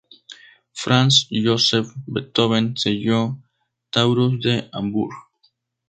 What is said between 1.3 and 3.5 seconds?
Joseph Beethoven, sello